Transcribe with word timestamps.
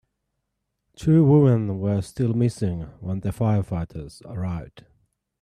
Two 0.95 1.23
women 1.23 1.77
were 1.79 2.01
still 2.01 2.33
missing 2.33 2.87
when 3.01 3.19
the 3.19 3.29
firefighters 3.29 4.23
arrived. 4.25 4.83